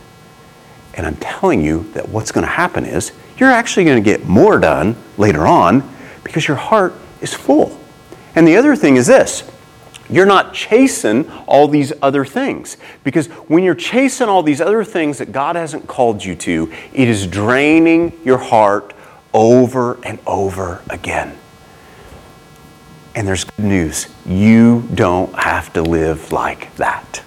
And 0.96 1.06
I'm 1.06 1.16
telling 1.18 1.62
you 1.62 1.90
that 1.94 2.10
what's 2.10 2.32
going 2.32 2.46
to 2.46 2.52
happen 2.52 2.86
is 2.86 3.12
you're 3.38 3.52
actually 3.52 3.86
going 3.86 4.02
to 4.02 4.06
get 4.06 4.26
more 4.26 4.60
done 4.60 4.96
later 5.18 5.48
on 5.48 5.90
because 6.24 6.48
your 6.48 6.58
heart 6.58 6.94
is 7.22 7.34
full. 7.34 7.80
And 8.36 8.48
the 8.48 8.56
other 8.56 8.76
thing 8.76 8.96
is 8.96 9.08
this 9.08 9.44
you're 10.10 10.26
not 10.26 10.54
chasing 10.54 11.30
all 11.48 11.68
these 11.68 11.94
other 12.02 12.26
things. 12.26 12.78
Because 13.04 13.28
when 13.48 13.64
you're 13.64 13.74
chasing 13.74 14.28
all 14.28 14.44
these 14.44 14.62
other 14.62 14.84
things 14.84 15.18
that 15.18 15.32
God 15.32 15.56
hasn't 15.56 15.88
called 15.88 16.24
you 16.24 16.36
to, 16.36 16.72
it 16.92 17.08
is 17.08 17.26
draining 17.26 18.20
your 18.24 18.38
heart 18.38 18.94
over 19.34 19.98
and 20.04 20.20
over 20.28 20.84
again. 20.90 21.38
And 23.16 23.28
there's 23.28 23.44
good 23.44 23.66
news 23.66 24.08
you 24.26 24.88
don't 24.94 25.34
have 25.36 25.72
to 25.74 25.82
live 25.82 26.32
like 26.32 26.76
that. 26.76 27.24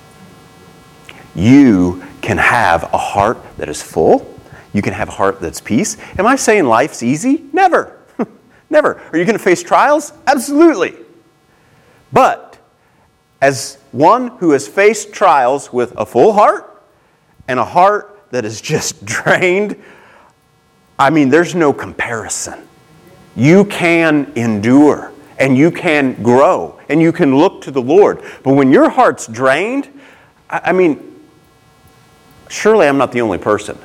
You 1.34 2.05
can 2.20 2.38
have 2.38 2.84
a 2.92 2.98
heart 2.98 3.38
that 3.58 3.68
is 3.68 3.82
full. 3.82 4.32
You 4.72 4.82
can 4.82 4.92
have 4.92 5.08
a 5.08 5.12
heart 5.12 5.40
that's 5.40 5.60
peace. 5.60 5.96
Am 6.18 6.26
I 6.26 6.36
saying 6.36 6.64
life's 6.64 7.02
easy? 7.02 7.44
Never. 7.52 7.98
Never. 8.70 9.00
Are 9.12 9.18
you 9.18 9.24
going 9.24 9.38
to 9.38 9.42
face 9.42 9.62
trials? 9.62 10.12
Absolutely. 10.26 10.94
But 12.12 12.58
as 13.40 13.78
one 13.92 14.28
who 14.38 14.50
has 14.52 14.66
faced 14.66 15.12
trials 15.12 15.72
with 15.72 15.92
a 15.96 16.06
full 16.06 16.32
heart 16.32 16.82
and 17.48 17.58
a 17.58 17.64
heart 17.64 18.18
that 18.30 18.44
is 18.44 18.60
just 18.60 19.04
drained, 19.04 19.82
I 20.98 21.10
mean, 21.10 21.28
there's 21.28 21.54
no 21.54 21.72
comparison. 21.72 22.66
You 23.34 23.64
can 23.66 24.32
endure 24.34 25.12
and 25.38 25.56
you 25.56 25.70
can 25.70 26.22
grow 26.22 26.80
and 26.88 27.00
you 27.00 27.12
can 27.12 27.36
look 27.36 27.62
to 27.62 27.70
the 27.70 27.82
Lord. 27.82 28.22
But 28.42 28.54
when 28.54 28.72
your 28.72 28.88
heart's 28.88 29.26
drained, 29.26 29.88
I 30.48 30.72
mean, 30.72 31.15
surely 32.48 32.86
I'm 32.86 32.98
not 32.98 33.12
the 33.12 33.20
only 33.20 33.38
person. 33.38 33.78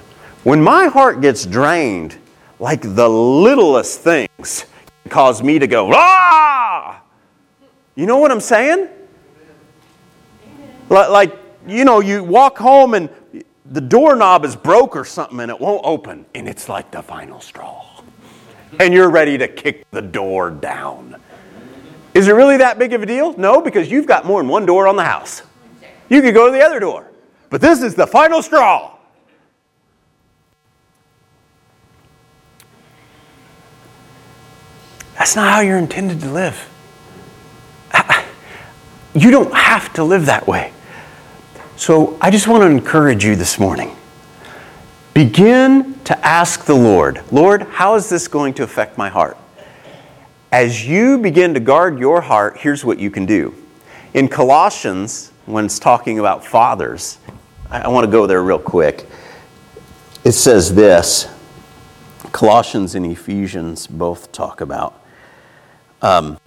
When 0.44 0.62
my 0.62 0.88
heart 0.88 1.22
gets 1.22 1.46
drained, 1.46 2.18
like 2.60 2.82
the 2.82 3.08
littlest 3.08 4.02
things 4.02 4.66
cause 5.10 5.44
me 5.44 5.60
to 5.60 5.68
go, 5.68 5.92
ah! 5.94 7.02
You 7.96 8.06
know 8.06 8.18
what 8.18 8.32
I'm 8.32 8.40
saying? 8.40 8.88
Like, 10.90 11.38
you 11.68 11.86
know, 11.86 12.00
you 12.00 12.24
walk 12.24 12.58
home 12.58 12.94
and 12.94 13.10
the 13.66 13.82
doorknob 13.82 14.44
is 14.44 14.56
broke 14.56 14.96
or 14.96 15.06
something 15.06 15.40
and 15.40 15.50
it 15.50 15.60
won't 15.60 15.82
open, 15.86 16.26
and 16.36 16.48
it's 16.48 16.68
like 16.68 16.92
the 16.92 17.02
final 17.02 17.40
straw. 17.40 17.86
And 18.80 18.94
you're 18.94 19.10
ready 19.10 19.38
to 19.38 19.48
kick 19.48 19.90
the 19.92 20.02
door 20.02 20.50
down. 20.50 21.16
Is 22.14 22.28
it 22.28 22.34
really 22.34 22.58
that 22.58 22.80
big 22.80 22.94
of 22.94 23.04
a 23.04 23.06
deal? 23.06 23.38
No, 23.38 23.62
because 23.62 23.90
you've 23.90 24.06
got 24.06 24.26
more 24.26 24.42
than 24.42 24.50
one 24.50 24.66
door 24.66 24.88
on 24.88 24.96
the 24.96 25.04
house. 25.04 25.44
You 26.10 26.22
could 26.22 26.34
go 26.34 26.48
to 26.48 26.52
the 26.52 26.62
other 26.62 26.80
door. 26.80 27.11
But 27.52 27.62
this 27.62 27.84
is 27.84 27.94
the 27.94 28.08
final 28.08 28.42
straw. 28.42 28.96
That's 35.20 35.36
not 35.36 35.52
how 35.54 35.60
you're 35.60 35.78
intended 35.78 36.22
to 36.22 36.32
live. 36.32 36.68
You 39.14 39.30
don't 39.30 39.54
have 39.54 39.92
to 39.94 40.04
live 40.06 40.28
that 40.28 40.48
way. 40.48 40.72
So 41.76 42.18
I 42.22 42.32
just 42.32 42.48
want 42.48 42.64
to 42.64 42.68
encourage 42.68 43.26
you 43.26 43.36
this 43.36 43.60
morning. 43.60 43.96
Begin 45.14 46.00
to 46.06 46.18
ask 46.26 46.64
the 46.64 46.74
Lord, 46.74 47.22
Lord, 47.30 47.64
how 47.64 47.96
is 47.96 48.08
this 48.08 48.30
going 48.30 48.54
to 48.54 48.64
affect 48.64 48.98
my 48.98 49.10
heart? 49.10 49.38
As 50.54 50.88
you 50.88 51.18
begin 51.18 51.54
to 51.56 51.60
guard 51.60 52.00
your 52.00 52.22
heart, 52.22 52.58
here's 52.58 52.86
what 52.86 53.00
you 53.00 53.12
can 53.12 53.26
do. 53.26 53.54
In 54.14 54.30
Colossians, 54.30 55.34
when 55.46 55.66
it's 55.66 55.80
talking 55.80 56.20
about 56.20 56.46
fathers, 56.46 57.18
I 57.72 57.88
want 57.88 58.06
to 58.06 58.12
go 58.12 58.28
there 58.28 58.44
real 58.44 58.60
quick. 58.60 59.08
It 60.26 60.34
says 60.34 60.76
this 60.76 61.30
Colossians 62.34 62.96
and 62.96 63.06
Ephesians 63.06 63.88
both 63.88 64.32
talk 64.34 64.60
about 64.60 65.02
um, 66.02 66.38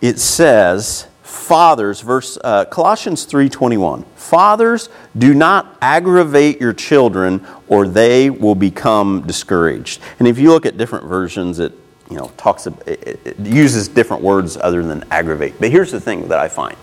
it 0.00 0.18
says, 0.18 1.06
fathers, 1.22 2.00
verse 2.00 2.36
uh, 2.42 2.64
Colossians 2.66 3.26
3:21. 3.26 4.04
Fathers, 4.16 4.88
do 5.16 5.34
not 5.34 5.78
aggravate 5.80 6.60
your 6.60 6.72
children, 6.72 7.46
or 7.68 7.86
they 7.88 8.30
will 8.30 8.54
become 8.54 9.26
discouraged. 9.26 10.00
And 10.18 10.28
if 10.28 10.38
you 10.38 10.50
look 10.50 10.66
at 10.66 10.76
different 10.76 11.06
versions, 11.06 11.58
it 11.58 11.72
you 12.10 12.16
know 12.16 12.30
talks 12.36 12.66
it, 12.66 12.76
it 12.86 13.38
uses 13.38 13.88
different 13.88 14.22
words 14.22 14.56
other 14.56 14.82
than 14.82 15.04
aggravate. 15.10 15.54
But 15.58 15.70
here's 15.70 15.92
the 15.92 16.00
thing 16.00 16.28
that 16.28 16.38
I 16.38 16.48
find: 16.48 16.76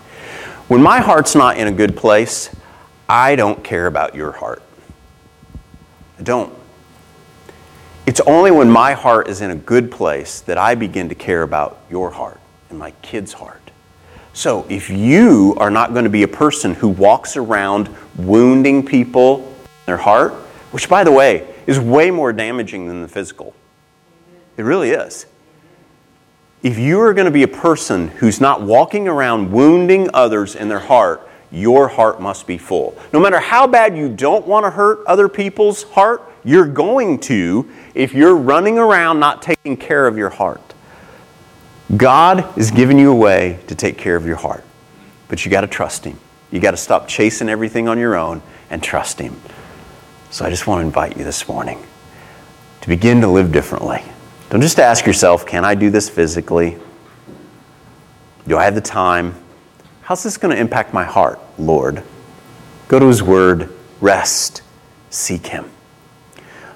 when 0.68 0.82
my 0.82 1.00
heart's 1.00 1.36
not 1.36 1.58
in 1.58 1.68
a 1.68 1.72
good 1.72 1.96
place, 1.96 2.50
I 3.08 3.36
don't 3.36 3.64
care 3.64 3.88
about 3.88 4.16
your 4.16 4.32
heart. 4.32 4.62
I 6.20 6.24
don't. 6.24 6.54
It's 8.06 8.20
only 8.22 8.52
when 8.52 8.70
my 8.70 8.94
heart 8.94 9.28
is 9.28 9.42
in 9.42 9.52
a 9.52 9.56
good 9.56 9.92
place 9.92 10.42
that 10.42 10.58
I 10.58 10.76
begin 10.76 11.10
to 11.10 11.16
care 11.16 11.44
about 11.44 11.80
your 11.90 12.12
heart 12.12 12.40
and 12.70 12.80
my 12.80 12.92
kid's 13.02 13.34
heart. 13.34 13.62
So 14.34 14.66
if 14.70 14.90
you 14.90 15.56
are 15.58 15.72
not 15.72 15.94
going 15.94 16.04
to 16.04 16.10
be 16.10 16.24
a 16.24 16.28
person 16.28 16.74
who 16.74 16.90
walks 16.90 17.38
around 17.38 17.90
wounding 18.18 18.86
people 18.86 19.48
in 19.48 19.86
their 19.88 19.98
heart, 19.98 20.34
which 20.72 20.88
by 20.88 21.04
the 21.04 21.12
way 21.12 21.54
is 21.66 21.80
way 21.80 22.12
more 22.12 22.32
damaging 22.32 22.88
than 22.88 23.02
the 23.02 23.08
physical, 23.08 23.54
it 24.58 24.64
really 24.64 24.92
is. 24.92 25.26
If 26.64 26.80
you 26.80 27.00
are 27.02 27.14
going 27.14 27.26
to 27.26 27.32
be 27.32 27.44
a 27.44 27.48
person 27.48 28.08
who's 28.08 28.42
not 28.42 28.62
walking 28.62 29.08
around 29.08 29.52
wounding 29.52 30.10
others 30.14 30.56
in 30.56 30.70
their 30.70 30.80
heart, 30.80 31.28
your 31.52 31.88
heart 31.88 32.20
must 32.20 32.48
be 32.48 32.58
full. 32.58 32.98
No 33.14 33.20
matter 33.20 33.40
how 33.40 33.68
bad 33.68 33.96
you 33.96 34.10
don't 34.10 34.46
want 34.48 34.66
to 34.66 34.72
hurt 34.72 35.06
other 35.06 35.30
people's 35.30 35.84
heart, 35.84 36.22
you're 36.44 36.68
going 36.68 37.20
to 37.20 37.70
if 37.94 38.14
you're 38.14 38.36
running 38.36 38.80
around 38.80 39.20
not 39.20 39.42
taking 39.42 39.78
care 39.78 40.08
of 40.08 40.18
your 40.18 40.30
heart. 40.30 40.62
God 41.96 42.58
is 42.58 42.72
giving 42.72 42.98
you 42.98 43.12
a 43.12 43.16
way 43.16 43.60
to 43.68 43.76
take 43.76 43.98
care 43.98 44.16
of 44.16 44.26
your 44.26 44.36
heart, 44.36 44.64
but 45.28 45.46
you 45.46 45.52
got 45.52 45.62
to 45.62 45.67
trust 45.67 46.06
Him. 46.06 46.20
You 46.52 46.60
got 46.60 46.72
to 46.72 46.78
stop 46.78 47.08
chasing 47.08 47.50
everything 47.50 47.88
on 47.88 47.98
your 47.98 48.15
own 48.15 48.41
and 48.70 48.82
trust 48.82 49.20
Him. 49.20 49.39
So 50.32 50.43
I 50.43 50.50
just 50.50 50.67
want 50.67 50.82
to 50.82 50.86
invite 50.86 51.17
you 51.17 51.24
this 51.24 51.48
morning 51.48 51.82
to 52.82 52.88
begin 52.89 53.22
to 53.22 53.28
live 53.28 53.52
differently. 53.52 54.04
Don't 54.50 54.62
just 54.62 54.80
ask 54.80 55.06
yourself, 55.06 55.46
can 55.46 55.66
I 55.66 55.76
do 55.76 55.90
this 55.90 56.08
physically? 56.08 56.78
Do 58.48 58.58
I 58.58 58.64
have 58.64 58.76
the 58.76 58.82
time? 58.82 59.36
How's 60.04 60.24
this 60.24 60.38
going 60.38 60.56
to 60.56 60.60
impact 60.60 60.94
my 60.94 61.04
heart, 61.04 61.38
Lord? 61.60 62.02
Go 62.88 62.98
to 62.98 63.08
His 63.08 63.22
Word, 63.22 63.70
rest, 64.00 64.62
seek 65.10 65.48
Him. 65.48 65.70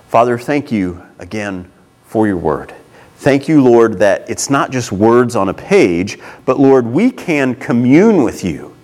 Father, 0.10 0.38
thank 0.38 0.70
you 0.70 1.02
again 1.20 1.72
for 2.04 2.28
your 2.28 2.36
word. 2.36 2.74
Thank 3.16 3.48
you, 3.48 3.64
Lord, 3.64 4.00
that 4.00 4.30
it's 4.30 4.50
not 4.50 4.72
just 4.72 4.92
words 4.92 5.38
on 5.38 5.48
a 5.48 5.54
page, 5.54 6.20
but 6.44 6.60
Lord, 6.60 6.86
we 6.86 7.10
can 7.10 7.56
commune 7.56 8.24
with 8.24 8.44
you. 8.44 8.76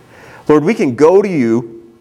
Lord, 0.48 0.64
we 0.64 0.74
can 0.74 0.96
go 0.96 1.22
to 1.22 1.28
you 1.28 1.92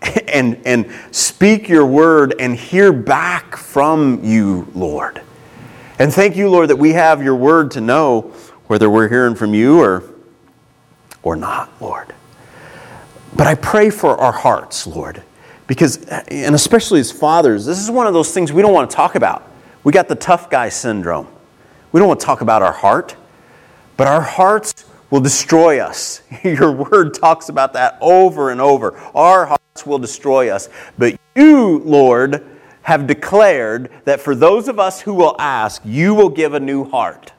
and, 0.28 0.60
and 0.64 0.88
speak 1.10 1.68
your 1.68 1.86
word 1.86 2.36
and 2.38 2.54
hear 2.54 2.92
back 2.92 3.56
from 3.56 4.22
you, 4.22 4.68
Lord. 4.76 5.22
And 6.00 6.10
thank 6.10 6.34
you, 6.34 6.48
Lord, 6.48 6.70
that 6.70 6.76
we 6.76 6.94
have 6.94 7.22
your 7.22 7.36
word 7.36 7.72
to 7.72 7.82
know 7.82 8.32
whether 8.68 8.88
we're 8.88 9.10
hearing 9.10 9.34
from 9.34 9.52
you 9.52 9.80
or, 9.80 10.02
or 11.22 11.36
not, 11.36 11.70
Lord. 11.78 12.14
But 13.36 13.46
I 13.46 13.54
pray 13.54 13.90
for 13.90 14.16
our 14.16 14.32
hearts, 14.32 14.86
Lord. 14.86 15.22
Because, 15.66 16.02
and 16.06 16.54
especially 16.54 17.00
as 17.00 17.12
fathers, 17.12 17.66
this 17.66 17.78
is 17.78 17.90
one 17.90 18.06
of 18.06 18.14
those 18.14 18.32
things 18.32 18.50
we 18.50 18.62
don't 18.62 18.72
want 18.72 18.88
to 18.88 18.96
talk 18.96 19.14
about. 19.14 19.46
We 19.84 19.92
got 19.92 20.08
the 20.08 20.14
tough 20.14 20.48
guy 20.48 20.70
syndrome. 20.70 21.28
We 21.92 21.98
don't 21.98 22.08
want 22.08 22.20
to 22.20 22.24
talk 22.24 22.40
about 22.40 22.62
our 22.62 22.72
heart, 22.72 23.14
but 23.98 24.06
our 24.06 24.22
hearts 24.22 24.86
will 25.10 25.20
destroy 25.20 25.80
us. 25.80 26.22
Your 26.42 26.72
word 26.72 27.12
talks 27.12 27.50
about 27.50 27.74
that 27.74 27.98
over 28.00 28.52
and 28.52 28.60
over. 28.62 28.96
Our 29.14 29.44
hearts 29.44 29.84
will 29.84 29.98
destroy 29.98 30.48
us. 30.48 30.70
But 30.96 31.20
you, 31.36 31.80
Lord, 31.80 32.49
have 32.90 33.06
declared 33.06 33.88
that 34.04 34.18
for 34.18 34.34
those 34.34 34.66
of 34.66 34.80
us 34.80 35.00
who 35.00 35.14
will 35.14 35.36
ask, 35.38 35.80
you 35.84 36.12
will 36.12 36.28
give 36.28 36.54
a 36.54 36.58
new 36.58 36.82
heart. 36.82 37.30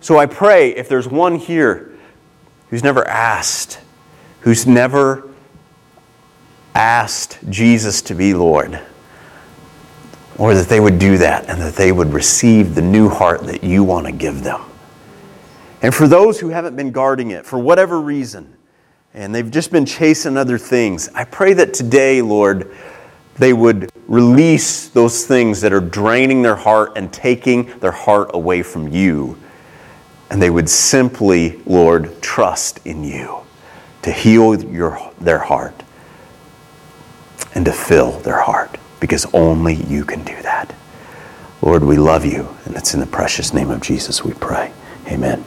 So 0.00 0.16
I 0.16 0.26
pray 0.26 0.70
if 0.76 0.88
there's 0.88 1.08
one 1.08 1.34
here 1.34 1.98
who's 2.70 2.84
never 2.84 3.04
asked, 3.08 3.80
who's 4.42 4.64
never 4.64 5.28
asked 6.72 7.40
Jesus 7.50 8.00
to 8.02 8.14
be 8.14 8.32
Lord, 8.32 8.80
or 10.38 10.54
that 10.54 10.68
they 10.68 10.78
would 10.78 11.00
do 11.00 11.18
that 11.18 11.48
and 11.48 11.60
that 11.60 11.74
they 11.74 11.90
would 11.90 12.12
receive 12.12 12.76
the 12.76 12.82
new 12.82 13.08
heart 13.08 13.42
that 13.46 13.64
you 13.64 13.82
want 13.82 14.06
to 14.06 14.12
give 14.12 14.44
them. 14.44 14.60
And 15.82 15.92
for 15.92 16.06
those 16.06 16.38
who 16.38 16.50
haven't 16.50 16.76
been 16.76 16.92
guarding 16.92 17.32
it 17.32 17.44
for 17.44 17.58
whatever 17.58 18.00
reason, 18.00 18.56
and 19.14 19.34
they've 19.34 19.50
just 19.50 19.72
been 19.72 19.84
chasing 19.84 20.36
other 20.36 20.58
things, 20.58 21.08
I 21.12 21.24
pray 21.24 21.54
that 21.54 21.74
today, 21.74 22.22
Lord, 22.22 22.72
they 23.36 23.52
would 23.52 23.90
release 24.06 24.88
those 24.88 25.26
things 25.26 25.60
that 25.62 25.72
are 25.72 25.80
draining 25.80 26.42
their 26.42 26.56
heart 26.56 26.92
and 26.96 27.12
taking 27.12 27.78
their 27.80 27.92
heart 27.92 28.30
away 28.34 28.62
from 28.62 28.88
you. 28.88 29.38
And 30.30 30.40
they 30.40 30.50
would 30.50 30.68
simply, 30.68 31.60
Lord, 31.66 32.20
trust 32.22 32.80
in 32.86 33.04
you 33.04 33.38
to 34.02 34.12
heal 34.12 34.62
your, 34.64 35.12
their 35.20 35.38
heart 35.38 35.82
and 37.54 37.64
to 37.64 37.72
fill 37.72 38.20
their 38.20 38.40
heart 38.40 38.78
because 39.00 39.26
only 39.34 39.74
you 39.74 40.04
can 40.04 40.24
do 40.24 40.40
that. 40.42 40.74
Lord, 41.60 41.84
we 41.84 41.96
love 41.96 42.24
you, 42.24 42.56
and 42.64 42.74
it's 42.76 42.92
in 42.94 43.00
the 43.00 43.06
precious 43.06 43.54
name 43.54 43.70
of 43.70 43.80
Jesus 43.80 44.24
we 44.24 44.32
pray. 44.32 44.72
Amen. 45.06 45.44